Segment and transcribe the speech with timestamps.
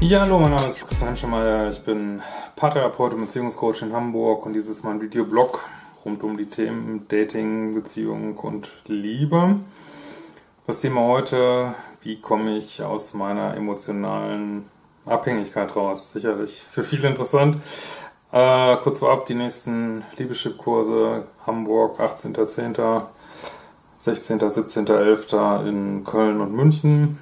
[0.00, 1.70] Ja, hallo, mein Name ist Christian Schemeier.
[1.70, 2.20] Ich bin
[2.54, 5.66] Paartherapeut und Beziehungscoach in Hamburg und dieses ist mein Videoblog
[6.04, 9.56] rund um die Themen Dating, Beziehung und Liebe.
[10.66, 14.66] Das Thema heute, wie komme ich aus meiner emotionalen
[15.06, 16.12] Abhängigkeit raus?
[16.12, 17.56] Sicherlich für viele interessant.
[18.32, 23.02] Äh, kurz vorab, die nächsten Liebeschip-Kurse Hamburg, 18.10.,
[23.98, 25.66] 16., 17.11.
[25.66, 27.18] in Köln und München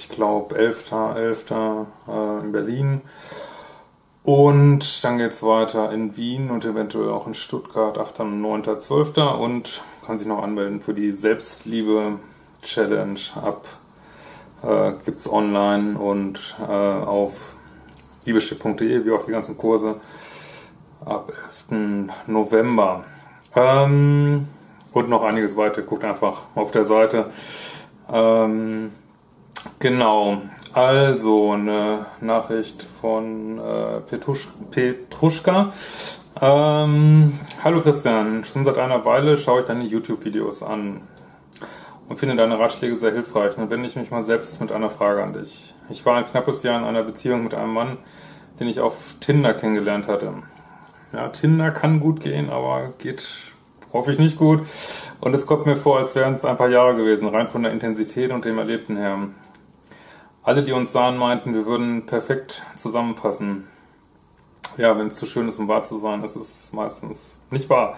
[0.00, 0.92] ich glaube 11.
[0.92, 1.50] 11.
[1.50, 1.84] Äh,
[2.42, 3.02] in Berlin.
[4.22, 9.18] Und dann geht es weiter in Wien und eventuell auch in Stuttgart, 8., 9., 12.
[9.38, 13.66] Und kann sich noch anmelden für die Selbstliebe-Challenge ab.
[14.62, 17.56] Äh, gibt es online und äh, auf
[18.24, 19.96] liebestipp.de, wie auch die ganzen Kurse,
[21.04, 21.30] ab
[21.70, 22.08] 11.
[22.26, 23.04] November.
[23.54, 24.48] Ähm,
[24.92, 25.82] und noch einiges weiter.
[25.82, 27.30] Guckt einfach auf der Seite.
[28.12, 28.92] Ähm,
[29.82, 30.42] Genau,
[30.74, 35.72] also eine Nachricht von äh, Petrusch Petruschka.
[36.38, 41.00] Ähm, Hallo Christian, schon seit einer Weile schaue ich deine YouTube-Videos an
[42.10, 43.56] und finde deine Ratschläge sehr hilfreich.
[43.56, 45.74] Nun wende ich mich mal selbst mit einer Frage an dich.
[45.88, 47.96] Ich war ein knappes Jahr in einer Beziehung mit einem Mann,
[48.60, 50.34] den ich auf Tinder kennengelernt hatte.
[51.14, 53.26] Ja, Tinder kann gut gehen, aber geht
[53.94, 54.60] hoffe ich nicht gut.
[55.22, 57.72] Und es kommt mir vor, als wären es ein paar Jahre gewesen, rein von der
[57.72, 59.30] Intensität und dem Erlebten her.
[60.42, 63.68] Alle, die uns sahen, meinten, wir würden perfekt zusammenpassen.
[64.78, 67.96] Ja, wenn es zu schön ist, um wahr zu sein, ist es meistens nicht wahr.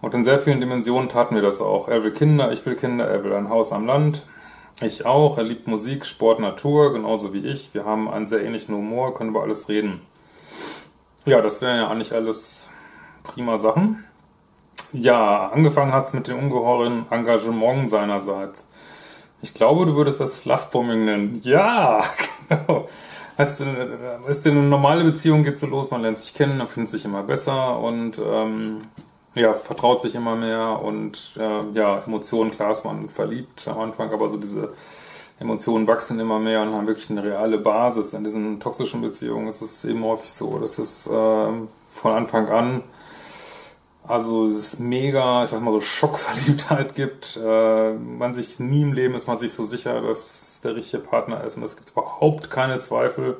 [0.00, 1.88] Und in sehr vielen Dimensionen taten wir das auch.
[1.88, 4.22] Er will Kinder, ich will Kinder, er will ein Haus am Land.
[4.80, 5.36] Ich auch.
[5.36, 7.74] Er liebt Musik, Sport, Natur, genauso wie ich.
[7.74, 10.00] Wir haben einen sehr ähnlichen Humor, können über alles reden.
[11.24, 12.68] Ja, das wären ja eigentlich alles
[13.24, 14.04] prima Sachen.
[14.92, 18.68] Ja, angefangen hat's mit dem ungeheuren Engagement seinerseits.
[19.44, 21.40] Ich glaube, du würdest das Lovebombing nennen.
[21.44, 22.02] Ja,
[22.48, 22.88] genau.
[23.36, 23.64] Weißt du,
[24.24, 27.22] weißt eine normale Beziehung geht so los, man lernt sich kennen, man findet sich immer
[27.24, 28.82] besser und ähm,
[29.34, 34.12] ja, vertraut sich immer mehr und äh, ja, Emotionen, klar ist man verliebt am Anfang,
[34.12, 34.72] aber so diese
[35.38, 38.14] Emotionen wachsen immer mehr und haben wirklich eine reale Basis.
[38.14, 42.82] In diesen toxischen Beziehungen ist es eben häufig so, dass es äh, von Anfang an
[44.06, 47.38] also es ist mega, ich sag mal so Schockverliebtheit gibt.
[47.42, 51.42] Äh, man sich nie im Leben ist man sich so sicher, dass der richtige Partner
[51.44, 53.36] ist und es gibt überhaupt keine Zweifel.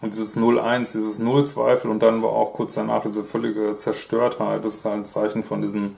[0.00, 4.76] Und dieses 0-1, dieses Null-Zweifel und dann war auch kurz danach diese völlige Zerstörtheit, das
[4.76, 5.96] ist ein Zeichen von diesen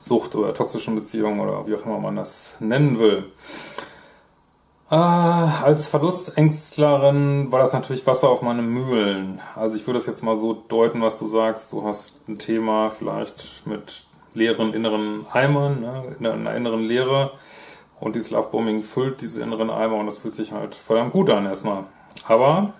[0.00, 3.26] Sucht- oder toxischen Beziehungen oder wie auch immer man das nennen will.
[4.90, 9.40] Äh, als Verlustängstlerin war das natürlich Wasser auf meine Mühlen.
[9.54, 11.72] Also ich würde das jetzt mal so deuten, was du sagst.
[11.72, 14.04] Du hast ein Thema vielleicht mit
[14.34, 17.32] leeren inneren Eimern, ne, in einer inneren Leere.
[18.00, 21.46] Und dieses Lovebombing füllt diese inneren Eimer und das fühlt sich halt verdammt gut an
[21.46, 21.84] erstmal.
[22.26, 22.72] Aber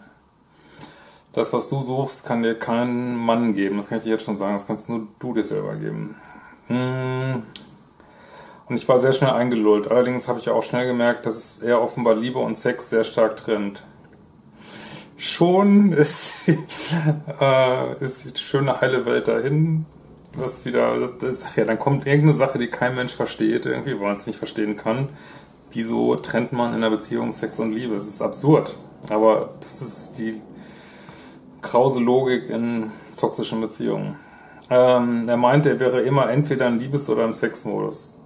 [1.32, 3.76] das, was du suchst, kann dir kein Mann geben.
[3.76, 4.54] Das kann ich dir jetzt schon sagen.
[4.54, 6.14] Das kannst nur du dir selber geben.
[6.68, 7.42] Hm,
[8.68, 9.90] und ich war sehr schnell eingelullt.
[9.90, 13.36] Allerdings habe ich auch schnell gemerkt, dass es eher offenbar Liebe und Sex sehr stark
[13.36, 13.86] trennt.
[15.16, 16.36] Schon ist,
[17.40, 19.86] äh, ist die schöne heile Welt dahin.
[20.34, 24.06] Was wieder, das, das, ja, dann kommt irgendeine Sache, die kein Mensch versteht, irgendwie, weil
[24.06, 25.08] man es nicht verstehen kann.
[25.72, 27.94] Wieso trennt man in einer Beziehung Sex und Liebe?
[27.94, 28.76] Das ist absurd.
[29.08, 30.40] Aber das ist die
[31.62, 34.16] krause Logik in toxischen Beziehungen.
[34.70, 38.17] Ähm, er meinte, er wäre immer entweder im Liebes- oder im Sexmodus.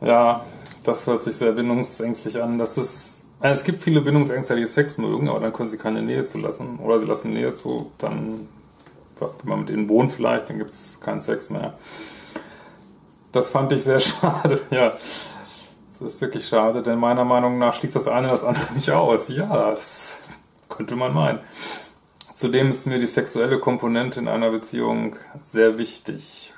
[0.00, 0.44] Ja,
[0.84, 2.58] das hört sich sehr bindungsängstlich an.
[2.58, 6.02] Das ist, also es gibt viele Bindungsängste, die Sex mögen, aber dann können sie keine
[6.02, 6.78] Nähe zulassen.
[6.80, 8.48] Oder sie lassen Nähe zu, dann,
[9.18, 11.74] wenn man mit ihnen wohnt vielleicht, dann gibt es keinen Sex mehr.
[13.30, 14.94] Das fand ich sehr schade, ja.
[15.88, 19.28] Das ist wirklich schade, denn meiner Meinung nach schließt das eine das andere nicht aus.
[19.28, 20.16] Ja, das
[20.68, 21.38] könnte man meinen.
[22.34, 26.51] Zudem ist mir die sexuelle Komponente in einer Beziehung sehr wichtig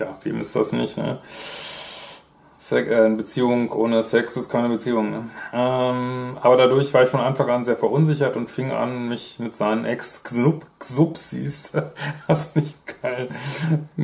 [0.00, 1.18] ja, wem ist das nicht, ne?
[2.60, 5.10] Sex, äh, Beziehung ohne Sex ist keine Beziehung.
[5.10, 5.30] Ne?
[5.52, 9.54] Ähm, aber dadurch war ich von Anfang an sehr verunsichert und fing an, mich mit
[9.54, 11.72] seinen Ex-Xupsis,
[12.26, 13.28] also nicht geil,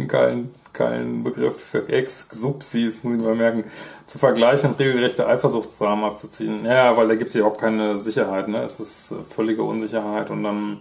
[0.08, 3.64] geilen, geilen Begriff für Ex-Xupsis, muss ich mal merken,
[4.06, 6.64] zu vergleichen und regelrechte Eifersuchtsdramen abzuziehen.
[6.64, 8.62] Ja, weil da gibt es ja auch keine Sicherheit, ne?
[8.62, 10.78] Es ist völlige Unsicherheit und dann,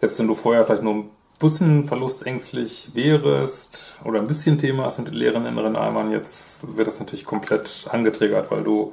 [0.00, 1.04] selbst wenn du vorher vielleicht nur
[1.40, 6.86] bisschen verlustängstlich wärst oder ein bisschen Thema hast mit den leeren inneren Eimern, jetzt wird
[6.86, 8.92] das natürlich komplett angetriggert, weil du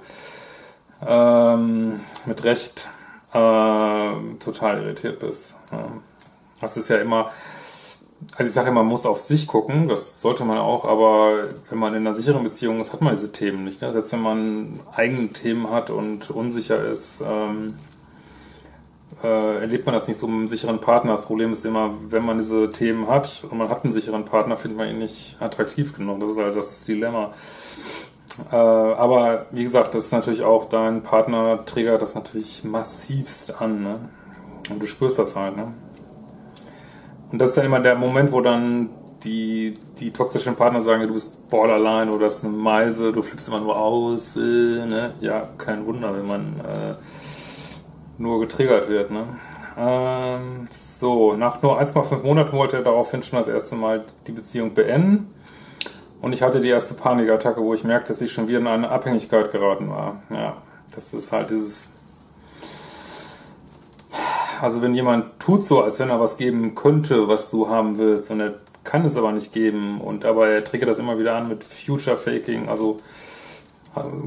[1.05, 2.89] ähm, mit Recht
[3.33, 5.57] äh, total irritiert bist.
[6.61, 7.31] Das ist ja immer,
[8.35, 11.77] also ich sage immer, man muss auf sich gucken, das sollte man auch, aber wenn
[11.77, 13.81] man in einer sicheren Beziehung ist, hat man diese Themen nicht.
[13.81, 13.91] Ne?
[13.91, 17.75] Selbst wenn man eigene Themen hat und unsicher ist, ähm,
[19.23, 21.11] äh, erlebt man das nicht so mit einem sicheren Partner.
[21.11, 24.57] Das Problem ist immer, wenn man diese Themen hat und man hat einen sicheren Partner,
[24.57, 26.19] findet man ihn nicht attraktiv genug.
[26.19, 27.31] Das ist halt das Dilemma.
[28.51, 33.83] Äh, aber wie gesagt, das ist natürlich auch, dein Partner triggert das natürlich massivst an.
[33.83, 33.99] Ne?
[34.69, 35.57] Und du spürst das halt.
[35.57, 35.73] Ne?
[37.31, 38.89] Und das ist dann immer der Moment, wo dann
[39.23, 43.47] die, die toxischen Partner sagen, du bist borderline oder das ist eine Meise, du flippst
[43.47, 44.35] immer nur aus.
[44.35, 45.13] Äh, ne?
[45.19, 46.95] Ja, kein Wunder, wenn man äh,
[48.17, 49.11] nur getriggert wird.
[49.11, 49.25] Ne?
[49.77, 54.73] Ähm, so, nach nur 1,5 Monaten wollte er daraufhin schon das erste Mal die Beziehung
[54.73, 55.33] beenden.
[56.21, 58.89] Und ich hatte die erste Panikattacke, wo ich merkte, dass ich schon wieder in eine
[58.89, 60.21] Abhängigkeit geraten war.
[60.31, 60.57] Ja,
[60.93, 61.89] das ist halt dieses
[64.61, 68.31] also wenn jemand tut so, als wenn er was geben könnte, was du haben willst,
[68.31, 71.47] und er kann es aber nicht geben, und aber er triggert das immer wieder an
[71.47, 72.97] mit Future Faking, also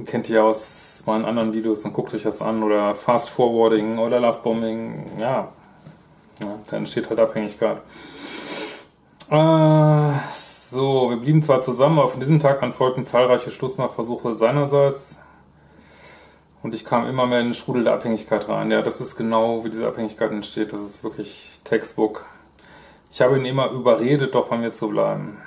[0.06, 4.20] kennt ihr aus meinen anderen Videos und guckt euch das an, oder Fast Forwarding oder
[4.20, 5.48] Lovebombing, ja,
[6.42, 7.78] ja da entsteht halt Abhängigkeit.
[9.30, 15.18] Äh, so, wir blieben zwar zusammen, aber von diesem Tag an folgten zahlreiche Schlussmachversuche seinerseits.
[16.62, 18.70] Und ich kam immer mehr in den Strudel der Abhängigkeit rein.
[18.70, 20.72] Ja, das ist genau, wie diese Abhängigkeit entsteht.
[20.72, 22.26] Das ist wirklich Textbook.
[23.10, 25.38] Ich habe ihn immer überredet, doch bei mir zu bleiben.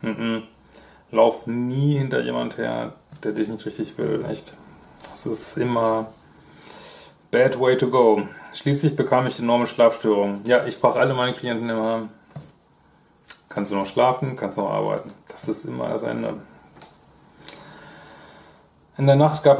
[0.00, 0.42] Mm -mm.
[1.10, 2.92] Lauf nie hinter jemand her,
[3.22, 4.24] der dich nicht richtig will.
[4.28, 4.54] Echt.
[5.10, 6.08] Das ist immer
[7.30, 8.22] bad way to go.
[8.54, 10.40] Schließlich bekam ich enorme Schlafstörungen.
[10.44, 12.08] Ja, ich frage alle meine Klienten immer,
[13.48, 15.12] kannst du noch schlafen, kannst du noch arbeiten?
[15.28, 16.34] Das ist immer das Ende.
[18.98, 19.58] In der Nacht gab,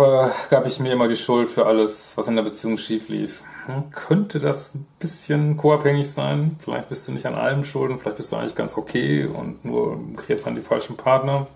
[0.49, 3.45] gab ich mir immer die Schuld für alles, was in der Beziehung schief lief.
[3.67, 6.57] Hm, könnte das ein bisschen co-abhängig sein?
[6.59, 9.65] Vielleicht bist du nicht an allem schuld und vielleicht bist du eigentlich ganz okay und
[9.65, 11.49] nur kriegst an die falschen Partner.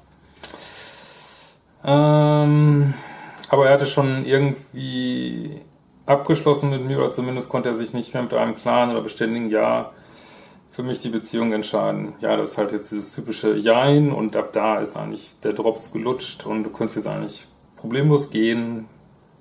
[1.84, 2.94] Ähm,
[3.48, 5.60] aber er hatte schon irgendwie
[6.04, 9.48] abgeschlossen mit mir oder zumindest konnte er sich nicht mehr mit einem klaren oder beständigen
[9.48, 9.92] Ja
[10.70, 12.14] für mich die Beziehung entscheiden.
[12.20, 15.92] Ja, das ist halt jetzt dieses typische Jein und ab da ist eigentlich der Drops
[15.92, 17.46] gelutscht und du könntest jetzt eigentlich
[17.76, 18.86] problemlos gehen.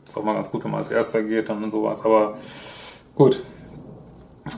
[0.10, 2.04] Ist auch mal ganz gut, wenn man als Erster geht dann und sowas.
[2.04, 2.36] Aber
[3.14, 3.44] gut.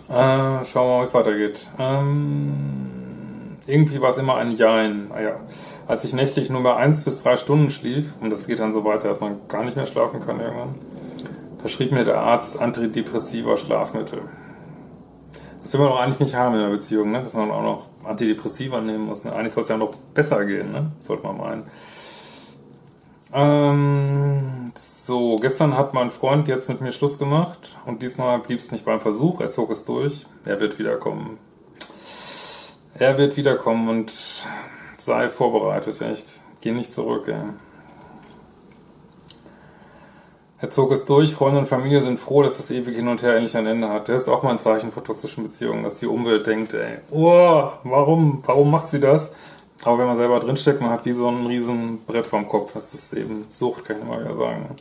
[0.08, 1.70] Äh, schauen wir mal, wie es weitergeht.
[1.78, 5.12] Ähm, irgendwie war es immer ein Jein.
[5.14, 5.42] Ah
[5.88, 8.86] als ich nächtlich nur mehr eins bis drei Stunden schlief, und das geht dann so
[8.86, 10.76] weiter, dass man gar nicht mehr schlafen kann irgendwann,
[11.58, 14.22] verschrieb mir der Arzt antidepressiver Schlafmittel.
[15.62, 17.22] Das will man doch eigentlich nicht haben in einer Beziehung, ne?
[17.22, 19.26] dass man auch noch Antidepressiva nehmen muss.
[19.26, 19.34] Ne?
[19.34, 20.94] Eigentlich soll es ja noch besser gehen, ne?
[21.02, 21.64] sollte man meinen.
[23.34, 28.72] Ähm, so, gestern hat mein Freund jetzt mit mir Schluss gemacht und diesmal blieb es
[28.72, 30.26] nicht beim Versuch, er zog es durch.
[30.46, 31.38] Er wird wiederkommen.
[32.94, 34.14] Er wird wiederkommen und
[34.98, 36.40] sei vorbereitet, echt.
[36.62, 37.54] Geh nicht zurück, ey.
[40.60, 43.34] Er zog es durch, Freunde und Familie sind froh, dass das ewige Hin und Her
[43.34, 44.10] endlich ein Ende hat.
[44.10, 47.72] Das ist auch mal ein Zeichen vor toxischen Beziehungen, dass die Umwelt denkt, ey, oh,
[47.84, 49.34] warum, warum macht sie das?
[49.84, 52.74] Aber wenn man selber drinsteckt, man hat wie so ein riesen Brett vorm Kopf.
[52.74, 54.78] Das ist eben Sucht, kann ich mal wieder sagen.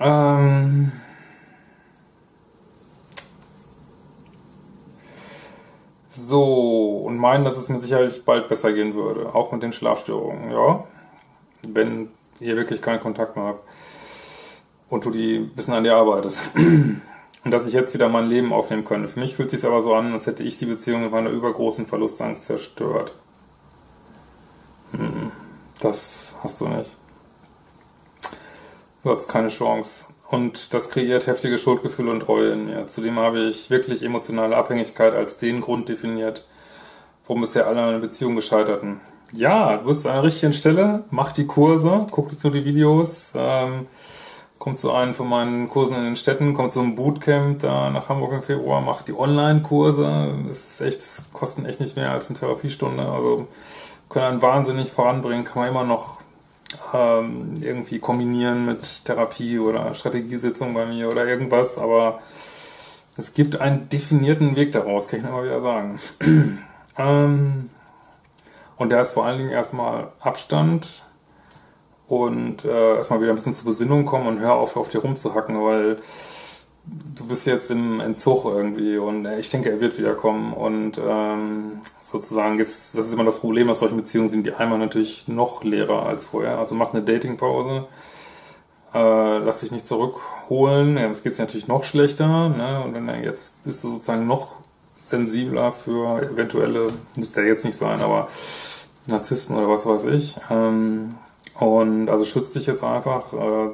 [0.00, 0.92] Ähm
[6.08, 9.34] so, und meinen, dass es mir sicherlich bald besser gehen würde.
[9.34, 10.84] Auch mit den Schlafstörungen, ja.
[11.68, 12.08] Wenn
[12.40, 13.68] ihr wirklich keinen Kontakt mehr habt.
[14.88, 16.42] Und du die bisschen an dir arbeitest.
[17.42, 19.08] Und dass ich jetzt wieder mein Leben aufnehmen könnte.
[19.08, 21.30] Für mich fühlt es sich aber so an, als hätte ich die Beziehung mit meiner
[21.30, 23.14] übergroßen Verlustangst zerstört.
[25.80, 26.94] Das hast du nicht.
[29.02, 30.06] Du hast keine Chance.
[30.28, 32.86] Und das kreiert heftige Schuldgefühle und Reue in mir.
[32.86, 36.46] Zudem habe ich wirklich emotionale Abhängigkeit als den Grund definiert,
[37.26, 39.00] warum bisher alle meine Beziehungen gescheiterten.
[39.32, 43.32] Ja, du bist an der richtigen Stelle, mach die Kurse, guck dir zu die Videos,
[43.36, 43.86] ähm,
[44.58, 48.08] komm zu einem von meinen Kursen in den Städten, komm zu einem Bootcamp da nach
[48.08, 50.34] Hamburg im Februar, mach die Online-Kurse.
[50.46, 53.04] Das ist echt, kosten echt nicht mehr als eine Therapiestunde.
[53.04, 53.48] Also
[54.10, 56.20] können einen wahnsinnig voranbringen, kann man immer noch
[56.92, 62.20] ähm, irgendwie kombinieren mit Therapie oder Strategiesitzung bei mir oder irgendwas, aber
[63.16, 65.98] es gibt einen definierten Weg daraus, kann ich immer wieder sagen.
[66.98, 67.70] ähm,
[68.76, 71.04] und der ist vor allen Dingen erstmal Abstand
[72.08, 75.62] und äh, erstmal wieder ein bisschen zur Besinnung kommen und hör auf, auf dir rumzuhacken,
[75.62, 75.98] weil
[76.86, 82.58] du bist jetzt im Entzug irgendwie und ich denke, er wird wiederkommen und ähm, sozusagen
[82.58, 86.06] jetzt, das ist immer das Problem aus solchen Beziehungen, sind die einmal natürlich noch leerer
[86.06, 86.58] als vorher.
[86.58, 87.86] Also mach eine Datingpause,
[88.94, 92.82] äh, lass dich nicht zurückholen, ja, das geht natürlich noch schlechter ne?
[92.84, 94.56] und wenn er jetzt bist du sozusagen noch
[95.00, 98.28] sensibler für eventuelle, muss der jetzt nicht sein, aber
[99.06, 100.36] Narzissten oder was weiß ich.
[100.50, 101.16] Ähm,
[101.58, 103.32] und also schützt dich jetzt einfach.
[103.32, 103.70] Äh,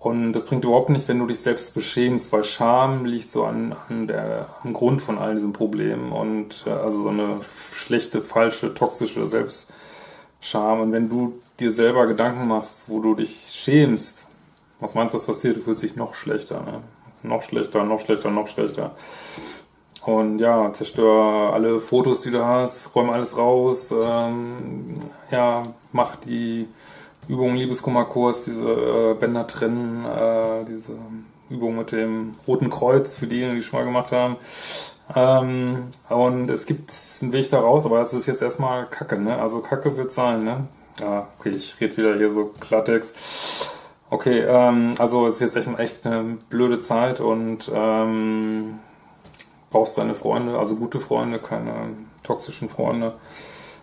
[0.00, 3.76] und das bringt überhaupt nicht, wenn du dich selbst beschämst, weil Scham liegt so an,
[3.88, 8.72] an der, am Grund von all diesen Problemen und äh, also so eine schlechte, falsche,
[8.72, 10.80] toxische Selbstscham.
[10.80, 14.26] Und wenn du dir selber Gedanken machst, wo du dich schämst,
[14.80, 15.58] was meinst du, was passiert?
[15.58, 16.80] Du fühlst dich noch schlechter, ne?
[17.22, 18.92] Noch schlechter, noch schlechter, noch schlechter.
[20.06, 24.98] Und ja, zerstör alle Fotos, die du hast, räum alles raus, ähm,
[25.30, 26.68] ja, mach die
[27.28, 30.92] Übung Liebeskummerkurs, diese äh, Bänder trennen, äh, diese
[31.48, 34.36] Übung mit dem Roten Kreuz für diejenigen, die schon mal gemacht haben.
[35.14, 39.40] Ähm, und es gibt einen Weg da raus, aber es ist jetzt erstmal Kacke, ne?
[39.40, 40.68] Also Kacke wird sein, ne?
[41.00, 43.16] Ja, okay, ich rede wieder hier so Klartext.
[44.10, 48.80] Okay, ähm, also es ist jetzt echt, echt eine blöde Zeit und ähm,
[49.70, 51.90] brauchst deine Freunde, also gute Freunde, keine
[52.22, 53.14] toxischen Freunde.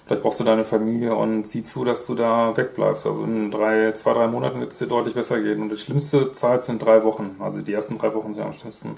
[0.08, 3.06] Vielleicht brauchst du deine Familie und sieh zu, dass du da wegbleibst.
[3.06, 5.62] Also in drei, zwei, drei Monaten wird es dir deutlich besser gehen.
[5.62, 7.36] Und die schlimmste Zeit sind drei Wochen.
[7.40, 8.96] Also die ersten drei Wochen sind am schlimmsten.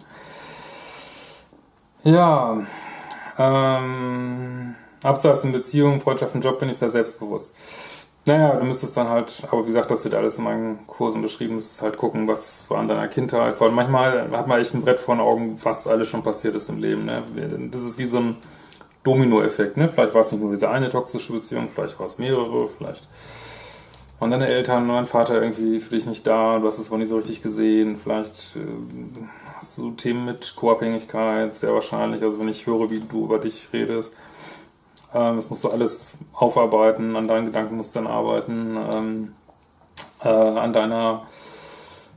[2.03, 2.61] Ja,
[3.39, 7.55] ähm, abseits in Beziehungen, Freundschaften, Job bin ich sehr selbstbewusst.
[8.25, 11.51] Naja, du müsstest dann halt, aber wie gesagt, das wird alles in meinen Kursen beschrieben,
[11.51, 13.59] du müsstest halt gucken, was war in deiner Kindheit.
[13.59, 16.69] Weil manchmal hat man echt ein Brett vor den Augen, was alles schon passiert ist
[16.69, 17.05] im Leben.
[17.05, 17.23] Ne?
[17.71, 18.37] Das ist wie so ein
[19.03, 19.77] Domino-Effekt.
[19.77, 19.89] Ne?
[19.89, 23.08] Vielleicht war es nicht nur diese eine toxische Beziehung, vielleicht war es mehrere, vielleicht
[24.20, 27.08] waren deine Eltern dein Vater irgendwie für dich nicht da, du hast es aber nicht
[27.08, 27.98] so richtig gesehen.
[27.98, 29.20] Vielleicht äh,
[29.56, 32.22] hast du Themen mit Co-Abhängigkeit, sehr wahrscheinlich.
[32.22, 34.15] Also wenn ich höre, wie du über dich redest,
[35.13, 39.34] ähm, das musst du alles aufarbeiten, an deinen Gedankenmustern arbeiten, ähm,
[40.22, 41.24] äh, an deiner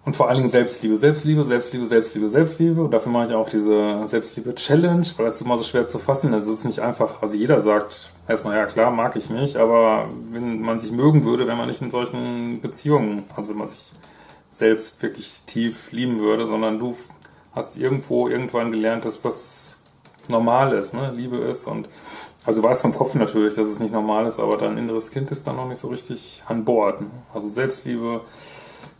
[0.04, 2.82] und vor allen Dingen Selbstliebe, Selbstliebe, Selbstliebe, Selbstliebe, Selbstliebe.
[2.82, 6.34] Und dafür mache ich auch diese Selbstliebe-Challenge, weil ist immer so schwer zu fassen.
[6.34, 10.08] Also es ist nicht einfach, also jeder sagt erstmal, ja klar, mag ich mich, aber
[10.32, 13.92] wenn man sich mögen würde, wenn man nicht in solchen Beziehungen, also wenn man sich
[14.50, 16.96] selbst wirklich tief lieben würde, sondern du
[17.54, 19.78] hast irgendwo irgendwann gelernt, dass das
[20.28, 21.12] normal ist, ne?
[21.14, 21.88] Liebe ist und
[22.44, 25.30] also du weißt vom Kopf natürlich, dass es nicht normal ist, aber dein inneres Kind
[25.30, 27.00] ist dann noch nicht so richtig an Bord.
[27.00, 27.06] Ne?
[27.32, 28.22] Also Selbstliebe,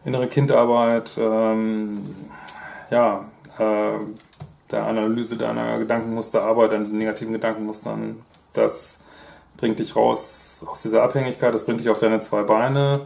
[0.05, 1.95] innere Kindarbeit, ähm,
[2.91, 3.25] ja,
[3.59, 3.99] äh,
[4.71, 9.01] der Analyse deiner Gedankenmuster, Arbeit an diesen negativen Gedankenmustern, das
[9.57, 13.03] bringt dich raus aus dieser Abhängigkeit, das bringt dich auf deine zwei Beine.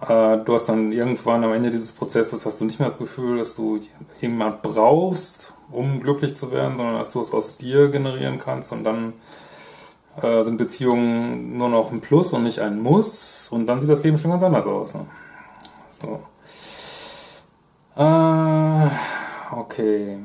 [0.00, 3.38] Äh, du hast dann irgendwann am Ende dieses Prozesses hast du nicht mehr das Gefühl,
[3.38, 3.78] dass du
[4.20, 8.84] jemand brauchst, um glücklich zu werden, sondern dass du es aus dir generieren kannst und
[8.84, 9.14] dann
[10.20, 14.02] äh, sind Beziehungen nur noch ein Plus und nicht ein Muss und dann sieht das
[14.02, 14.94] Leben schon ganz anders aus.
[14.94, 15.06] Ne?
[16.02, 16.20] So.
[17.96, 18.90] Äh,
[19.52, 20.18] okay.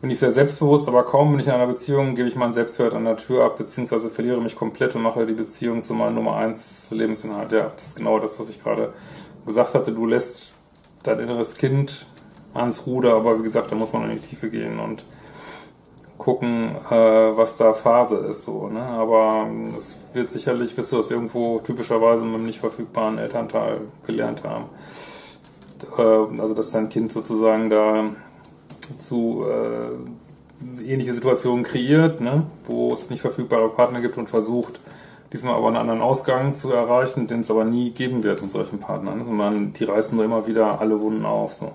[0.00, 2.94] Bin ich sehr selbstbewusst, aber kaum bin ich in einer Beziehung, gebe ich meinen Selbstwert
[2.94, 6.36] an der Tür ab, beziehungsweise verliere mich komplett und mache die Beziehung zu meinem Nummer
[6.36, 7.50] 1 Lebensinhalt.
[7.52, 8.94] Ja, das ist genau das, was ich gerade
[9.44, 9.92] gesagt hatte.
[9.92, 10.52] Du lässt
[11.02, 12.06] dein inneres Kind
[12.54, 15.04] ans Ruder, aber wie gesagt, da muss man in die Tiefe gehen und
[16.18, 18.44] gucken, äh, was da Phase ist.
[18.44, 18.82] So, ne?
[18.82, 23.82] Aber ähm, es wird sicherlich, wirst du das irgendwo typischerweise mit einem nicht verfügbaren Elternteil
[24.04, 24.64] gelernt haben.
[25.96, 28.10] Äh, also dass dein Kind sozusagen da
[28.98, 32.44] zu äh, ähnliche Situationen kreiert, ne?
[32.66, 34.80] wo es nicht verfügbare Partner gibt und versucht,
[35.32, 38.80] diesmal aber einen anderen Ausgang zu erreichen, den es aber nie geben wird mit solchen
[38.80, 41.54] Partnern, sondern die reißen nur immer wieder alle Wunden auf.
[41.54, 41.72] So.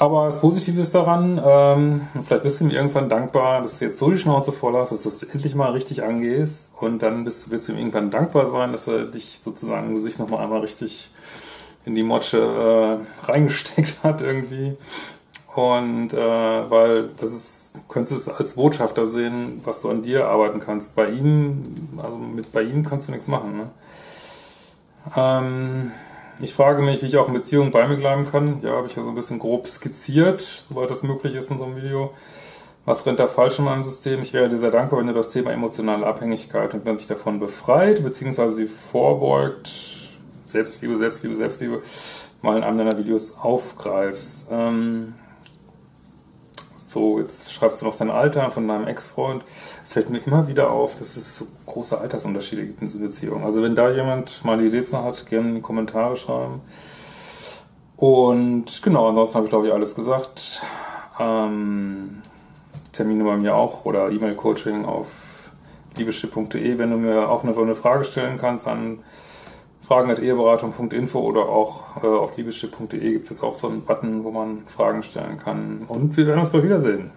[0.00, 3.98] Aber das Positive ist daran, ähm, vielleicht bist du mir irgendwann dankbar, dass du jetzt
[3.98, 7.50] so die Schnauze voll hast, dass du das endlich mal richtig angehst und dann bist,
[7.50, 11.10] wirst du ihm irgendwann dankbar sein, dass er dich sozusagen sich nochmal einmal richtig
[11.84, 14.74] in die Motsche äh, reingesteckt hat irgendwie.
[15.54, 20.28] Und äh, weil das ist, könntest du es als Botschafter sehen, was du an dir
[20.28, 20.94] arbeiten kannst.
[20.94, 21.62] Bei ihm,
[22.02, 23.54] also mit bei ihm kannst du nichts machen.
[23.54, 23.66] Ne?
[25.14, 25.92] Ähm,
[26.42, 28.60] ich frage mich, wie ich auch in Beziehungen bei mir bleiben kann.
[28.62, 31.64] Ja, habe ich ja so ein bisschen grob skizziert, soweit das möglich ist in so
[31.64, 32.12] einem Video.
[32.84, 34.22] Was rennt da falsch in meinem System?
[34.22, 37.38] Ich wäre dir sehr dankbar, wenn du das Thema emotionale Abhängigkeit und wenn sich davon
[37.38, 39.70] befreit, beziehungsweise sie vorbeugt,
[40.46, 41.82] Selbstliebe, Selbstliebe, Selbstliebe,
[42.42, 44.46] mal in einem deiner Videos aufgreifst.
[44.50, 45.14] Ähm,
[46.90, 49.44] so, jetzt schreibst du noch dein Alter von deinem Ex-Freund.
[49.84, 53.44] Es fällt mir immer wieder auf, dass es so große Altersunterschiede gibt in dieser Beziehung.
[53.44, 56.60] Also wenn da jemand mal eine Idee zu hat, gerne in die Kommentare schreiben.
[57.96, 60.62] Und genau, ansonsten habe ich glaube ich alles gesagt.
[61.20, 62.22] Ähm,
[62.92, 65.52] Termine bei mir auch oder E-Mail-Coaching auf
[65.96, 68.98] liebeschiff.de, wenn du mir auch eine, eine Frage stellen kannst an
[69.90, 74.62] fragen.eheberatung.info oder auch äh, auf liebeschiff.de gibt es jetzt auch so einen Button, wo man
[74.66, 75.82] Fragen stellen kann.
[75.88, 77.10] Und wir werden uns bald wiedersehen.